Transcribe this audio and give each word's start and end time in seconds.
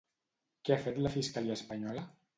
Què 0.69 0.73
ha 0.75 0.79
fet 0.87 0.97
la 1.07 1.13
fiscalia 1.17 1.59
espanyola? 1.61 2.07